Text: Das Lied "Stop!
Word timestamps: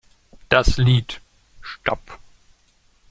Das 0.49 0.77
Lied 0.79 1.21
"Stop! 1.63 2.17